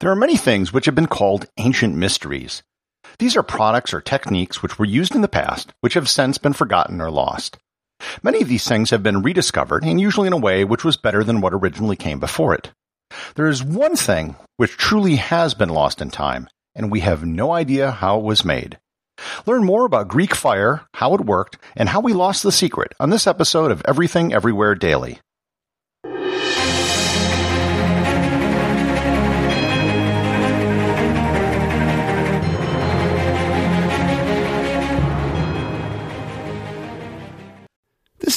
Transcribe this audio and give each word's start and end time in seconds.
There 0.00 0.10
are 0.10 0.16
many 0.16 0.38
things 0.38 0.72
which 0.72 0.86
have 0.86 0.94
been 0.94 1.06
called 1.06 1.44
ancient 1.58 1.94
mysteries. 1.94 2.62
These 3.18 3.36
are 3.36 3.42
products 3.42 3.92
or 3.92 4.00
techniques 4.00 4.62
which 4.62 4.78
were 4.78 4.86
used 4.86 5.14
in 5.14 5.20
the 5.20 5.28
past, 5.28 5.74
which 5.82 5.92
have 5.92 6.08
since 6.08 6.38
been 6.38 6.54
forgotten 6.54 7.02
or 7.02 7.10
lost. 7.10 7.58
Many 8.22 8.40
of 8.40 8.48
these 8.48 8.66
things 8.66 8.88
have 8.88 9.02
been 9.02 9.20
rediscovered, 9.20 9.84
and 9.84 10.00
usually 10.00 10.26
in 10.26 10.32
a 10.32 10.38
way 10.38 10.64
which 10.64 10.84
was 10.84 10.96
better 10.96 11.22
than 11.22 11.42
what 11.42 11.52
originally 11.52 11.96
came 11.96 12.18
before 12.18 12.54
it. 12.54 12.70
There 13.34 13.46
is 13.46 13.62
one 13.62 13.94
thing 13.94 14.36
which 14.56 14.78
truly 14.78 15.16
has 15.16 15.52
been 15.52 15.68
lost 15.68 16.00
in 16.00 16.10
time, 16.10 16.48
and 16.74 16.90
we 16.90 17.00
have 17.00 17.26
no 17.26 17.52
idea 17.52 17.90
how 17.90 18.20
it 18.20 18.24
was 18.24 18.42
made. 18.42 18.78
Learn 19.44 19.64
more 19.64 19.84
about 19.84 20.08
Greek 20.08 20.34
fire, 20.34 20.80
how 20.94 21.12
it 21.12 21.20
worked, 21.20 21.58
and 21.76 21.90
how 21.90 22.00
we 22.00 22.14
lost 22.14 22.42
the 22.42 22.52
secret 22.52 22.94
on 22.98 23.10
this 23.10 23.26
episode 23.26 23.70
of 23.70 23.82
Everything 23.86 24.32
Everywhere 24.32 24.74
Daily. 24.74 25.20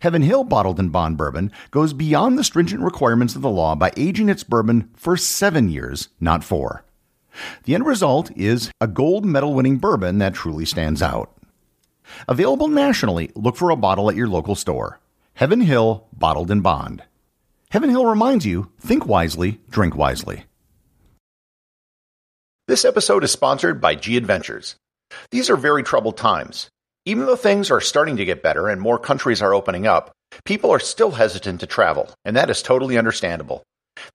Heaven 0.00 0.22
Hill 0.22 0.44
Bottled 0.44 0.80
in 0.80 0.88
Bond 0.88 1.16
Bourbon 1.16 1.52
goes 1.70 1.92
beyond 1.92 2.38
the 2.38 2.44
stringent 2.44 2.82
requirements 2.82 3.36
of 3.36 3.42
the 3.42 3.50
law 3.50 3.74
by 3.74 3.92
aging 3.96 4.28
its 4.28 4.42
bourbon 4.42 4.90
for 4.94 5.16
seven 5.16 5.68
years, 5.68 6.08
not 6.20 6.44
four. 6.44 6.84
The 7.64 7.74
end 7.74 7.86
result 7.86 8.30
is 8.36 8.70
a 8.80 8.86
gold 8.86 9.24
medal 9.24 9.54
winning 9.54 9.78
bourbon 9.78 10.18
that 10.18 10.34
truly 10.34 10.64
stands 10.64 11.02
out. 11.02 11.32
Available 12.28 12.68
nationally, 12.68 13.30
look 13.34 13.56
for 13.56 13.70
a 13.70 13.76
bottle 13.76 14.08
at 14.08 14.16
your 14.16 14.28
local 14.28 14.54
store. 14.54 15.00
Heaven 15.34 15.60
Hill 15.60 16.06
Bottled 16.12 16.50
in 16.50 16.60
Bond. 16.60 17.02
Heaven 17.70 17.90
Hill 17.90 18.06
reminds 18.06 18.46
you 18.46 18.70
think 18.80 19.06
wisely, 19.06 19.60
drink 19.68 19.96
wisely. 19.96 20.44
This 22.68 22.84
episode 22.84 23.22
is 23.22 23.30
sponsored 23.30 23.80
by 23.80 23.94
G 23.94 24.16
Adventures. 24.16 24.76
These 25.30 25.50
are 25.50 25.56
very 25.56 25.82
troubled 25.82 26.16
times. 26.16 26.68
Even 27.08 27.26
though 27.26 27.36
things 27.36 27.70
are 27.70 27.80
starting 27.80 28.16
to 28.16 28.24
get 28.24 28.42
better 28.42 28.68
and 28.68 28.80
more 28.80 28.98
countries 28.98 29.40
are 29.40 29.54
opening 29.54 29.86
up, 29.86 30.10
people 30.44 30.72
are 30.72 30.80
still 30.80 31.12
hesitant 31.12 31.60
to 31.60 31.66
travel, 31.66 32.12
and 32.24 32.34
that 32.34 32.50
is 32.50 32.62
totally 32.62 32.98
understandable. 32.98 33.62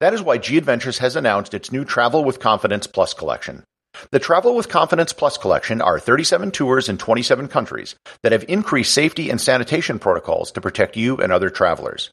That 0.02 0.14
is 0.14 0.22
why 0.22 0.38
G 0.38 0.58
Adventures 0.58 0.98
has 0.98 1.16
announced 1.16 1.54
its 1.54 1.72
new 1.72 1.86
Travel 1.86 2.26
with 2.26 2.42
Confidence 2.42 2.88
Plus 2.88 3.14
collection. 3.14 3.64
The 4.12 4.20
Travel 4.20 4.56
with 4.56 4.68
Confidence 4.68 5.14
Plus 5.14 5.38
collection 5.38 5.80
are 5.80 6.00
37 6.00 6.52
tours 6.52 6.90
in 6.90 6.98
27 6.98 7.48
countries 7.48 7.96
that 8.24 8.34
have 8.34 8.44
increased 8.50 8.94
safety 8.94 9.30
and 9.30 9.40
sanitation 9.40 9.98
protocols 9.98 10.52
to 10.52 10.62
protect 10.62 10.98
you 10.98 11.16
and 11.16 11.32
other 11.32 11.50
travelers. 11.50 12.12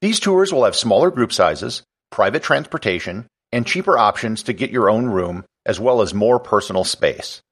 These 0.00 0.18
tours 0.18 0.52
will 0.52 0.64
have 0.64 0.74
smaller 0.74 1.12
group 1.12 1.32
sizes, 1.32 1.84
private 2.10 2.42
transportation, 2.42 3.26
and 3.52 3.64
cheaper 3.64 3.96
options 3.96 4.42
to 4.44 4.52
get 4.52 4.70
your 4.70 4.90
own 4.90 5.06
room, 5.06 5.44
as 5.64 5.78
well 5.78 6.02
as 6.02 6.12
more 6.12 6.40
personal 6.40 6.82
space. 6.82 7.42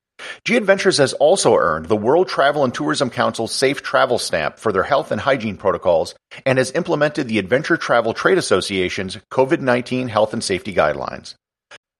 G 0.44 0.56
Adventures 0.56 0.98
has 0.98 1.12
also 1.14 1.56
earned 1.56 1.86
the 1.86 1.96
World 1.96 2.28
Travel 2.28 2.64
and 2.64 2.74
Tourism 2.74 3.10
Council's 3.10 3.54
Safe 3.54 3.82
Travel 3.82 4.18
Stamp 4.18 4.58
for 4.58 4.72
their 4.72 4.82
health 4.82 5.12
and 5.12 5.20
hygiene 5.20 5.56
protocols 5.56 6.14
and 6.44 6.58
has 6.58 6.72
implemented 6.72 7.28
the 7.28 7.38
Adventure 7.38 7.76
Travel 7.76 8.14
Trade 8.14 8.38
Association's 8.38 9.18
COVID 9.30 9.60
19 9.60 10.08
health 10.08 10.32
and 10.32 10.42
safety 10.42 10.74
guidelines. 10.74 11.34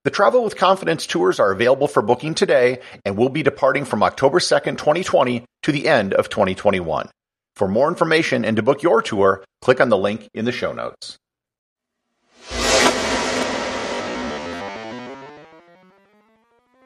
The 0.05 0.11
Travel 0.11 0.45
with 0.45 0.57
Confidence 0.57 1.07
tours 1.07 1.41
are 1.41 1.51
available 1.51 1.89
for 1.89 2.03
booking 2.03 2.35
today 2.35 2.81
and 3.07 3.17
will 3.17 3.31
be 3.31 3.43
departing 3.43 3.87
from 3.87 4.03
October 4.03 4.39
2nd, 4.39 4.77
2020 4.77 5.45
to 5.63 5.73
the 5.73 5.89
end 5.89 6.13
of 6.13 6.29
2021. 6.29 7.09
For 7.57 7.69
more 7.69 7.89
information 7.89 8.45
and 8.45 8.57
to 8.57 8.63
book 8.63 8.83
your 8.83 9.01
tour, 9.01 9.43
click 9.63 9.81
on 9.81 9.89
the 9.89 9.97
link 9.97 10.29
in 10.35 10.45
the 10.45 10.53
show 10.53 10.73
notes. 10.73 11.17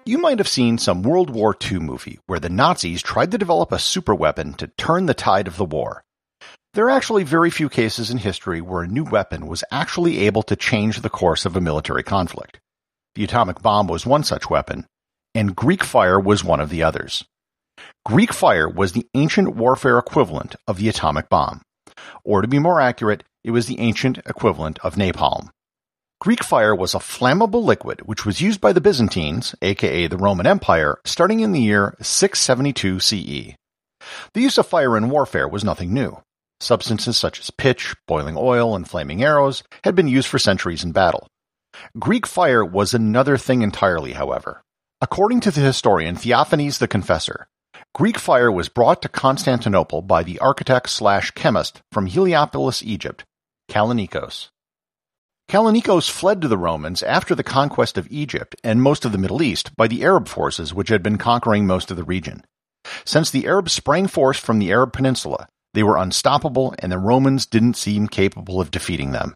You 0.09 0.17
might 0.17 0.39
have 0.39 0.49
seen 0.49 0.79
some 0.79 1.03
World 1.03 1.29
War 1.29 1.55
II 1.71 1.81
movie 1.81 2.19
where 2.25 2.41
the 2.41 2.49
Nazis 2.49 3.03
tried 3.03 3.31
to 3.31 3.37
develop 3.37 3.71
a 3.71 3.75
superweapon 3.75 4.57
to 4.57 4.69
turn 4.69 5.05
the 5.05 5.13
tide 5.13 5.47
of 5.47 5.59
the 5.59 5.67
war. 5.67 6.03
There 6.73 6.87
are 6.87 6.97
actually 6.97 7.25
very 7.25 7.51
few 7.51 7.69
cases 7.69 8.11
in 8.11 8.17
history 8.17 8.63
where 8.63 8.81
a 8.81 8.89
new 8.89 9.05
weapon 9.05 9.47
was 9.47 9.65
actually 9.71 10.21
able 10.21 10.43
to 10.45 10.57
change 10.57 11.03
the 11.03 11.11
course 11.11 11.45
of 11.45 11.57
a 11.57 11.61
military 11.61 12.03
conflict. 12.03 12.59
The 13.17 13.25
atomic 13.25 13.61
bomb 13.61 13.87
was 13.87 14.07
one 14.07 14.25
such 14.25 14.49
weapon, 14.49 14.87
and 15.35 15.55
Greek 15.55 15.85
fire 15.85 16.19
was 16.19 16.43
one 16.43 16.61
of 16.61 16.71
the 16.71 16.83
others. 16.83 17.27
Greek 18.07 18.33
fire 18.33 18.67
was 18.67 18.93
the 18.93 19.07
ancient 19.13 19.57
warfare 19.57 19.99
equivalent 19.99 20.57
of 20.67 20.79
the 20.79 20.89
atomic 20.89 21.29
bomb. 21.29 21.61
Or 22.25 22.41
to 22.41 22.49
be 22.49 22.59
more 22.59 22.81
accurate, 22.81 23.25
it 23.45 23.51
was 23.51 23.67
the 23.67 23.79
ancient 23.79 24.17
equivalent 24.25 24.79
of 24.79 24.95
napalm. 24.97 25.51
Greek 26.21 26.43
fire 26.43 26.75
was 26.75 26.97
a 26.97 26.99
flammable 26.99 27.63
liquid 27.63 28.01
which 28.01 28.27
was 28.27 28.41
used 28.41 28.61
by 28.61 28.73
the 28.73 28.81
Byzantines, 28.81 29.55
aka 29.63 30.09
the 30.09 30.17
Roman 30.17 30.49
Empire, 30.49 30.99
starting 31.05 31.39
in 31.41 31.53
the 31.53 31.61
year 31.61 31.95
672 32.01 32.99
CE. 32.99 33.55
The 34.35 34.41
use 34.41 34.59
of 34.59 34.67
fire 34.67 34.97
in 34.97 35.11
warfare 35.11 35.47
was 35.47 35.63
nothing 35.63 35.95
new. 35.95 36.21
Substances 36.59 37.17
such 37.17 37.39
as 37.39 37.51
pitch, 37.51 37.95
boiling 38.09 38.35
oil, 38.37 38.75
and 38.75 38.89
flaming 38.89 39.23
arrows 39.23 39.63
had 39.85 39.95
been 39.95 40.09
used 40.09 40.27
for 40.27 40.41
centuries 40.41 40.83
in 40.83 40.91
battle. 40.91 41.29
Greek 42.01 42.27
fire 42.27 42.65
was 42.65 42.95
another 42.95 43.37
thing 43.37 43.63
entirely, 43.63 44.15
however. 44.15 44.61
According 45.01 45.39
to 45.43 45.53
the 45.53 45.61
historian 45.61 46.17
Theophanes 46.17 46.79
the 46.79 46.89
Confessor, 46.89 47.47
Greek 47.95 48.19
fire 48.19 48.51
was 48.51 48.69
brought 48.69 49.03
to 49.03 49.09
Constantinople 49.09 50.03
by 50.03 50.25
the 50.25 50.41
architect 50.41 50.91
slash 50.91 51.31
chemist 51.31 51.81
from 51.93 52.07
Heliopolis, 52.07 52.83
Egypt, 52.83 53.23
Kallinikos. 53.71 54.49
Kallinikos 55.49 56.11
fled 56.11 56.43
to 56.43 56.49
the 56.49 56.59
Romans 56.59 57.03
after 57.03 57.35
the 57.35 57.43
conquest 57.43 57.97
of 57.97 58.07
Egypt 58.11 58.55
and 58.63 58.83
most 58.83 59.07
of 59.07 59.13
the 59.13 59.19
Middle 59.19 59.41
East 59.41 59.75
by 59.77 59.89
the 59.89 60.05
Arab 60.05 60.29
forces 60.29 60.75
which 60.75 60.91
had 60.91 61.03
been 61.03 61.17
conquering 61.17 61.67
most 61.67 61.91
of 61.91 61.97
the 61.97 62.05
region. 62.05 62.45
Since 63.07 63.31
the 63.31 63.47
Arabs 63.47 63.73
sprang 63.73 64.09
forth 64.09 64.37
from 64.37 64.59
the 64.59 64.71
Arab 64.71 64.93
Peninsula, 64.93 65.49
they 65.73 65.83
were 65.83 65.97
unstoppable 65.97 66.75
and 66.81 66.93
the 66.93 66.99
Romans 66.99 67.47
didn't 67.47 67.79
seem 67.79 68.09
capable 68.09 68.61
of 68.61 68.71
defeating 68.71 69.13
them. 69.13 69.35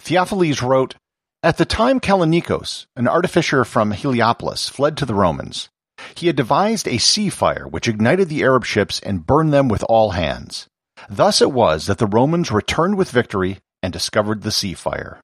Theophilus 0.00 0.62
wrote, 0.62 0.94
At 1.42 1.58
the 1.58 1.66
time 1.66 2.00
Callinicos, 2.00 2.86
an 2.96 3.06
artificer 3.06 3.66
from 3.66 3.90
Heliopolis, 3.90 4.70
fled 4.70 4.96
to 4.96 5.04
the 5.04 5.14
Romans, 5.14 5.68
he 6.14 6.26
had 6.26 6.36
devised 6.36 6.88
a 6.88 6.96
sea 6.96 7.28
fire 7.28 7.68
which 7.68 7.86
ignited 7.86 8.30
the 8.30 8.42
Arab 8.42 8.64
ships 8.64 8.98
and 9.00 9.26
burned 9.26 9.52
them 9.52 9.68
with 9.68 9.84
all 9.90 10.12
hands. 10.12 10.68
Thus 11.10 11.42
it 11.42 11.52
was 11.52 11.84
that 11.84 11.98
the 11.98 12.06
Romans 12.06 12.50
returned 12.50 12.96
with 12.96 13.10
victory 13.10 13.58
and 13.82 13.92
discovered 13.92 14.42
the 14.42 14.50
sea 14.50 14.74
fire. 14.74 15.20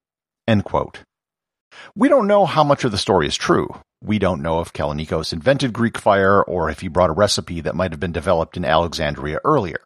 We 1.94 2.08
don't 2.08 2.26
know 2.26 2.46
how 2.46 2.64
much 2.64 2.84
of 2.84 2.90
the 2.90 2.98
story 2.98 3.26
is 3.26 3.36
true. 3.36 3.68
We 4.02 4.18
don't 4.18 4.42
know 4.42 4.60
if 4.60 4.72
Callinicos 4.72 5.32
invented 5.32 5.72
Greek 5.72 5.98
fire 5.98 6.42
or 6.42 6.70
if 6.70 6.80
he 6.80 6.88
brought 6.88 7.10
a 7.10 7.14
recipe 7.14 7.60
that 7.60 7.74
might 7.74 7.90
have 7.92 8.00
been 8.00 8.12
developed 8.12 8.56
in 8.56 8.64
Alexandria 8.64 9.40
earlier. 9.44 9.80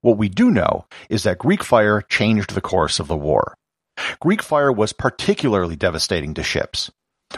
What 0.00 0.16
we 0.16 0.28
do 0.28 0.50
know 0.50 0.86
is 1.10 1.24
that 1.24 1.38
Greek 1.38 1.64
fire 1.64 2.02
changed 2.02 2.54
the 2.54 2.60
course 2.60 3.00
of 3.00 3.08
the 3.08 3.16
war. 3.16 3.54
Greek 4.20 4.42
fire 4.42 4.72
was 4.72 4.92
particularly 4.92 5.74
devastating 5.74 6.34
to 6.34 6.42
ships. 6.42 6.90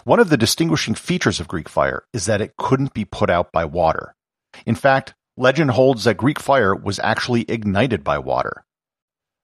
One 0.04 0.20
of 0.20 0.28
the 0.28 0.36
distinguishing 0.36 0.94
features 0.94 1.40
of 1.40 1.48
Greek 1.48 1.68
fire 1.68 2.04
is 2.12 2.26
that 2.26 2.40
it 2.40 2.56
couldn't 2.56 2.94
be 2.94 3.04
put 3.04 3.30
out 3.30 3.50
by 3.50 3.64
water. 3.64 4.14
In 4.66 4.74
fact, 4.74 5.14
legend 5.36 5.70
holds 5.70 6.04
that 6.04 6.16
Greek 6.18 6.38
fire 6.38 6.74
was 6.74 7.00
actually 7.00 7.46
ignited 7.48 8.04
by 8.04 8.18
water. 8.18 8.62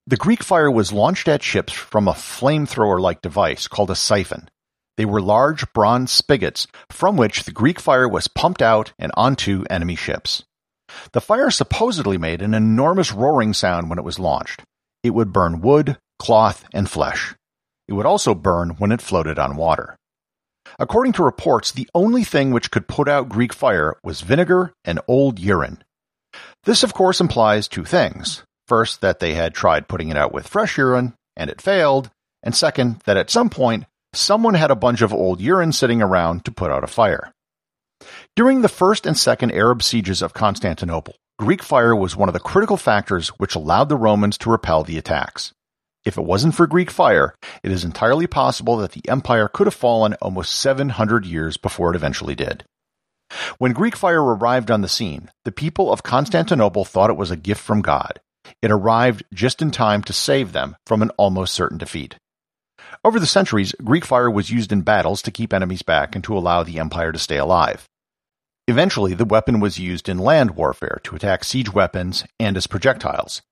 The 0.09 0.17
Greek 0.17 0.45
fire 0.45 0.71
was 0.71 0.93
launched 0.93 1.27
at 1.27 1.43
ships 1.43 1.73
from 1.73 2.07
a 2.07 2.13
flamethrower 2.13 3.01
like 3.01 3.23
device 3.23 3.67
called 3.67 3.91
a 3.91 3.97
siphon. 3.97 4.49
They 4.97 5.05
were 5.05 5.21
large 5.21 5.73
bronze 5.73 6.13
spigots 6.13 6.69
from 6.91 7.17
which 7.17 7.43
the 7.43 7.51
Greek 7.51 7.81
fire 7.81 8.09
was 8.09 8.29
pumped 8.29 8.63
out 8.63 8.93
and 9.01 9.11
onto 9.17 9.65
enemy 9.69 9.97
ships. 9.97 10.45
The 11.13 11.21
fire 11.21 11.51
supposedly 11.51 12.19
made 12.19 12.41
an 12.41 12.55
enormous 12.55 13.11
roaring 13.11 13.53
sound 13.53 13.91
when 13.91 13.99
it 13.99 14.05
was 14.05 14.21
launched. 14.21 14.63
It 15.03 15.11
would 15.11 15.33
burn 15.33 15.61
wood, 15.61 15.99
cloth, 16.21 16.65
and 16.73 16.89
flesh. 16.89 17.35
It 17.89 17.95
would 17.95 18.07
also 18.07 18.33
burn 18.33 18.77
when 18.79 18.93
it 18.93 19.03
floated 19.03 19.41
on 19.41 19.57
water. 19.57 19.97
According 20.79 21.15
to 21.15 21.25
reports, 21.25 21.73
the 21.73 21.89
only 21.97 22.23
thing 22.23 22.53
which 22.53 22.71
could 22.71 22.87
put 22.87 23.09
out 23.09 23.29
Greek 23.29 23.53
fire 23.53 23.97
was 24.05 24.21
vinegar 24.21 24.73
and 24.85 25.01
old 25.09 25.41
urine. 25.41 25.83
This, 26.63 26.85
of 26.85 26.95
course, 26.95 27.21
implies 27.21 27.67
two 27.67 27.85
things. 27.85 28.45
First, 28.69 29.01
that 29.01 29.21
they 29.21 29.35
had 29.35 29.55
tried 29.55 29.89
putting 29.89 30.09
it 30.09 30.17
out 30.17 30.33
with 30.33 30.49
fresh 30.49 30.77
urine, 30.77 31.15
and 31.37 31.51
it 31.51 31.61
failed, 31.61 32.11
and 32.43 32.55
second, 32.55 33.01
that 33.07 33.17
at 33.17 33.31
some 33.31 33.51
point, 33.51 33.85
someone 34.13 34.55
had 34.55 34.71
a 34.71 34.77
bunch 34.77 35.03
of 35.03 35.13
old 35.13 35.41
urine 35.41 35.73
sitting 35.73 36.03
around 36.03 36.45
to 36.45 36.51
put 36.51 36.71
out 36.71 36.85
a 36.85 36.89
fire. 36.89 37.33
During 38.35 38.63
the 38.63 38.69
first 38.69 39.07
and 39.07 39.17
second 39.17 39.53
Arab 39.53 39.83
sieges 39.83 40.23
of 40.23 40.35
Constantinople, 40.35 41.15
Greek 41.39 41.63
fire 41.63 41.95
was 41.95 42.17
one 42.17 42.29
of 42.29 42.33
the 42.33 42.41
critical 42.41 42.77
factors 42.77 43.29
which 43.31 43.55
allowed 43.55 43.89
the 43.89 43.97
Romans 43.97 44.39
to 44.39 44.51
repel 44.51 44.85
the 44.85 44.99
attacks. 44.99 45.53
If 46.05 46.17
it 46.17 46.25
wasn't 46.25 46.55
for 46.55 46.67
Greek 46.67 46.91
fire, 46.91 47.35
it 47.63 47.73
is 47.73 47.85
entirely 47.85 48.27
possible 48.27 48.77
that 48.79 48.93
the 48.93 49.07
empire 49.09 49.49
could 49.49 49.67
have 49.67 49.75
fallen 49.75 50.15
almost 50.15 50.59
700 50.59 51.27
years 51.27 51.57
before 51.57 51.91
it 51.91 51.97
eventually 51.97 52.35
did. 52.35 52.65
When 53.59 53.73
Greek 53.73 53.97
fire 53.97 54.23
arrived 54.23 54.71
on 54.71 54.83
the 54.83 54.89
scene, 54.89 55.31
the 55.45 55.53
people 55.53 55.93
of 55.93 56.05
Constantinople 56.05 56.85
thought 56.85 57.11
it 57.11 57.17
was 57.17 57.31
a 57.31 57.37
gift 57.37 57.61
from 57.61 57.83
God. 57.83 58.21
It 58.63 58.71
arrived 58.71 59.25
just 59.33 59.63
in 59.63 59.71
time 59.71 60.03
to 60.05 60.13
save 60.13 60.53
them 60.53 60.77
from 60.87 61.03
an 61.03 61.11
almost 61.17 61.55
certain 61.55 61.79
defeat. 61.79 62.17
Over 63.05 63.21
the 63.21 63.27
centuries, 63.27 63.75
Greek 63.85 64.05
fire 64.05 64.31
was 64.31 64.51
used 64.51 64.73
in 64.73 64.83
battles 64.83 65.23
to 65.23 65.31
keep 65.31 65.53
enemies 65.53 65.83
back 65.83 66.15
and 66.15 66.25
to 66.25 66.37
allow 66.37 66.63
the 66.63 66.79
empire 66.79 67.13
to 67.13 67.19
stay 67.19 67.37
alive. 67.37 67.89
Eventually, 68.69 69.15
the 69.15 69.25
weapon 69.25 69.61
was 69.61 69.79
used 69.79 70.09
in 70.09 70.19
land 70.19 70.57
warfare 70.57 71.01
to 71.05 71.15
attack 71.15 71.45
siege 71.45 71.73
weapons 71.73 72.25
and 72.41 72.57
as 72.57 72.67
projectiles. 72.67 73.43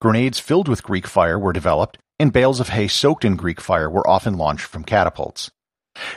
Grenades 0.00 0.38
filled 0.38 0.66
with 0.66 0.82
Greek 0.82 1.06
fire 1.06 1.38
were 1.38 1.52
developed, 1.52 1.98
and 2.18 2.32
bales 2.32 2.58
of 2.58 2.70
hay 2.70 2.88
soaked 2.88 3.24
in 3.24 3.36
Greek 3.36 3.60
fire 3.60 3.90
were 3.90 4.08
often 4.08 4.38
launched 4.38 4.64
from 4.64 4.84
catapults. 4.84 5.50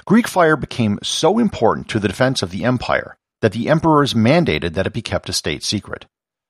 Greek 0.06 0.28
fire 0.28 0.56
became 0.56 1.00
so 1.04 1.38
important 1.38 1.90
to 1.90 2.00
the 2.00 2.08
defense 2.08 2.42
of 2.42 2.52
the 2.52 2.64
empire 2.64 3.18
that 3.42 3.52
the 3.52 3.70
emperors 3.70 4.14
mandated 4.14 4.74
that 4.74 4.88
it 4.88 4.94
be 4.94 5.02
kept 5.02 5.30
a 5.30 5.34
state 5.34 5.64
secret. 5.64 6.06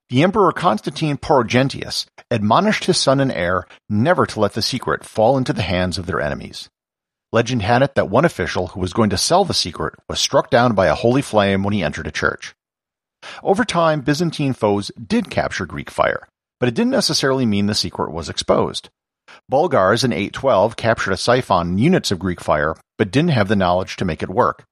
The 0.10 0.22
Emperor 0.22 0.52
Constantine 0.52 1.18
Porphyrogenitus 1.18 2.06
admonished 2.30 2.86
his 2.86 2.96
son 2.96 3.20
and 3.20 3.32
heir 3.32 3.66
never 3.90 4.28
to 4.28 4.40
let 4.40 4.54
the 4.54 4.62
secret 4.62 5.04
fall 5.04 5.36
into 5.36 5.52
the 5.52 5.64
hands 5.64 5.98
of 5.98 6.06
their 6.06 6.22
enemies. 6.22 6.70
Legend 7.34 7.64
had 7.64 7.82
it 7.82 7.96
that 7.96 8.08
one 8.08 8.24
official 8.24 8.68
who 8.68 8.80
was 8.80 8.94
going 8.94 9.10
to 9.10 9.18
sell 9.18 9.46
the 9.46 9.56
secret 9.56 9.96
was 10.08 10.20
struck 10.20 10.52
down 10.52 10.76
by 10.76 10.86
a 10.86 10.94
holy 10.94 11.24
flame 11.24 11.64
when 11.64 11.74
he 11.74 11.82
entered 11.82 12.06
a 12.06 12.12
church. 12.12 12.54
Over 13.42 13.66
time, 13.66 14.02
Byzantine 14.02 14.54
foes 14.54 14.92
did 15.04 15.32
capture 15.32 15.66
Greek 15.66 15.90
fire, 15.90 16.28
but 16.60 16.70
it 16.70 16.76
didn't 16.76 16.92
necessarily 16.92 17.48
mean 17.48 17.66
the 17.66 17.74
secret 17.74 18.12
was 18.12 18.30
exposed. 18.30 18.90
Bulgars 19.50 20.04
in 20.04 20.14
812 20.14 20.76
captured 20.76 21.14
a 21.14 21.18
siphon 21.18 21.70
and 21.70 21.80
units 21.80 22.12
of 22.12 22.20
Greek 22.20 22.42
fire, 22.42 22.76
but 23.00 23.10
didn't 23.10 23.32
have 23.32 23.48
the 23.48 23.56
knowledge 23.56 23.96
to 23.96 24.06
make 24.06 24.22
it 24.22 24.30
work. 24.30 24.66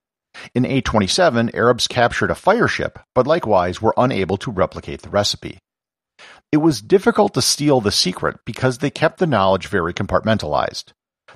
In 0.55 0.65
827, 0.65 1.55
Arabs 1.55 1.87
captured 1.87 2.31
a 2.31 2.35
fire 2.35 2.67
ship, 2.67 2.99
but 3.15 3.27
likewise 3.27 3.81
were 3.81 3.93
unable 3.97 4.37
to 4.37 4.51
replicate 4.51 5.01
the 5.01 5.09
recipe. 5.09 5.59
It 6.51 6.57
was 6.57 6.81
difficult 6.81 7.33
to 7.33 7.41
steal 7.41 7.81
the 7.81 7.91
secret 7.91 8.37
because 8.45 8.77
they 8.77 8.89
kept 8.89 9.17
the 9.19 9.27
knowledge 9.27 9.67
very 9.67 9.93
compartmentalized. 9.93 10.91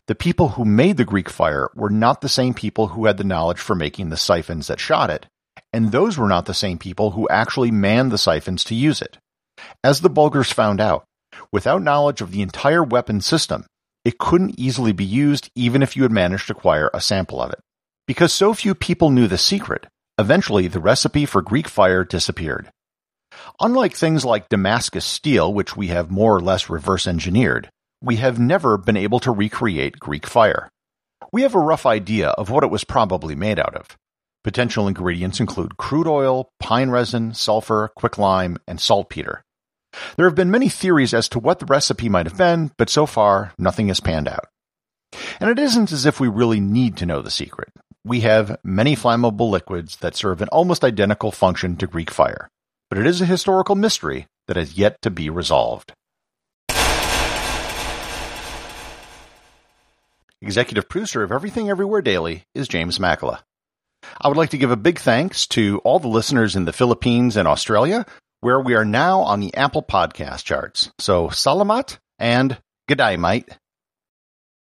The 0.07 0.15
people 0.15 0.49
who 0.49 0.65
made 0.65 0.97
the 0.97 1.05
Greek 1.05 1.29
fire 1.29 1.69
were 1.75 1.89
not 1.89 2.21
the 2.21 2.29
same 2.29 2.53
people 2.53 2.89
who 2.89 3.05
had 3.05 3.17
the 3.17 3.23
knowledge 3.23 3.59
for 3.59 3.75
making 3.75 4.09
the 4.09 4.17
siphons 4.17 4.67
that 4.67 4.79
shot 4.79 5.09
it, 5.09 5.25
and 5.73 5.91
those 5.91 6.17
were 6.17 6.27
not 6.27 6.45
the 6.45 6.53
same 6.53 6.77
people 6.77 7.11
who 7.11 7.27
actually 7.29 7.71
manned 7.71 8.11
the 8.11 8.17
siphons 8.17 8.63
to 8.65 8.75
use 8.75 9.01
it. 9.01 9.17
As 9.83 10.01
the 10.01 10.09
Bulgars 10.09 10.51
found 10.51 10.79
out, 10.79 11.03
without 11.51 11.81
knowledge 11.81 12.21
of 12.21 12.31
the 12.31 12.41
entire 12.41 12.83
weapon 12.83 13.21
system, 13.21 13.65
it 14.05 14.19
couldn't 14.19 14.59
easily 14.59 14.91
be 14.91 15.05
used 15.05 15.49
even 15.55 15.81
if 15.81 15.97
you 15.97 16.03
had 16.03 16.11
managed 16.11 16.47
to 16.47 16.53
acquire 16.53 16.89
a 16.93 17.01
sample 17.01 17.41
of 17.41 17.51
it. 17.51 17.59
Because 18.07 18.33
so 18.33 18.53
few 18.53 18.73
people 18.73 19.09
knew 19.09 19.27
the 19.27 19.37
secret, 19.37 19.85
eventually 20.17 20.67
the 20.67 20.79
recipe 20.79 21.25
for 21.25 21.41
Greek 21.41 21.67
fire 21.67 22.05
disappeared. 22.05 22.71
Unlike 23.59 23.95
things 23.95 24.23
like 24.23 24.47
Damascus 24.47 25.05
steel, 25.05 25.53
which 25.53 25.75
we 25.75 25.87
have 25.87 26.09
more 26.09 26.35
or 26.35 26.39
less 26.39 26.69
reverse 26.69 27.05
engineered, 27.05 27.69
we 28.01 28.15
have 28.15 28.39
never 28.39 28.77
been 28.77 28.95
able 28.95 29.19
to 29.19 29.31
recreate 29.31 29.99
Greek 29.99 30.25
fire. 30.25 30.69
We 31.33 31.41
have 31.41 31.53
a 31.53 31.59
rough 31.59 31.85
idea 31.85 32.29
of 32.29 32.49
what 32.49 32.63
it 32.63 32.71
was 32.71 32.85
probably 32.85 33.35
made 33.35 33.59
out 33.59 33.75
of. 33.75 33.97
Potential 34.41 34.87
ingredients 34.87 35.41
include 35.41 35.75
crude 35.75 36.07
oil, 36.07 36.47
pine 36.61 36.89
resin, 36.89 37.33
sulfur, 37.33 37.89
quicklime, 37.97 38.57
and 38.67 38.79
saltpeter. 38.79 39.43
There 40.15 40.27
have 40.27 40.35
been 40.35 40.51
many 40.51 40.69
theories 40.69 41.13
as 41.13 41.27
to 41.29 41.39
what 41.39 41.59
the 41.59 41.65
recipe 41.65 42.07
might 42.07 42.25
have 42.25 42.37
been, 42.37 42.71
but 42.77 42.89
so 42.89 43.05
far, 43.05 43.51
nothing 43.57 43.89
has 43.89 43.99
panned 43.99 44.29
out. 44.29 44.45
And 45.41 45.49
it 45.49 45.59
isn't 45.59 45.91
as 45.91 46.05
if 46.05 46.21
we 46.21 46.29
really 46.29 46.61
need 46.61 46.95
to 46.97 47.05
know 47.05 47.21
the 47.21 47.31
secret. 47.31 47.69
We 48.07 48.21
have 48.21 48.57
many 48.63 48.95
flammable 48.95 49.49
liquids 49.49 49.97
that 49.97 50.15
serve 50.15 50.41
an 50.41 50.47
almost 50.47 50.85
identical 50.85 51.29
function 51.29 51.75
to 51.75 51.87
Greek 51.87 52.09
fire, 52.09 52.47
but 52.89 52.97
it 52.97 53.05
is 53.05 53.19
a 53.19 53.25
historical 53.25 53.75
mystery 53.75 54.27
that 54.47 54.55
has 54.55 54.77
yet 54.77 55.01
to 55.01 55.09
be 55.09 55.29
resolved. 55.29 55.91
Executive 60.41 60.87
producer 60.87 61.21
of 61.21 61.33
Everything 61.33 61.69
Everywhere 61.69 62.01
Daily 62.01 62.43
is 62.55 62.69
James 62.69 62.97
Makala. 62.97 63.39
I 64.21 64.29
would 64.29 64.37
like 64.37 64.51
to 64.51 64.57
give 64.57 64.71
a 64.71 64.77
big 64.77 64.99
thanks 64.99 65.45
to 65.47 65.79
all 65.79 65.99
the 65.99 66.07
listeners 66.07 66.55
in 66.55 66.63
the 66.63 66.71
Philippines 66.71 67.35
and 67.35 67.45
Australia, 67.45 68.05
where 68.39 68.61
we 68.61 68.75
are 68.75 68.85
now 68.85 69.19
on 69.19 69.41
the 69.41 69.53
Apple 69.53 69.83
Podcast 69.83 70.45
charts. 70.45 70.91
So, 70.97 71.27
salamat 71.27 71.97
and 72.19 72.57
g'day, 72.89 73.19
mate. 73.19 73.49